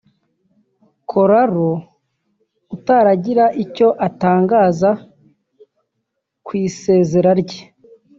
[1.09, 1.67] Corallo
[2.75, 4.89] utaragira icyo atangaza
[6.45, 7.61] ku isezera rye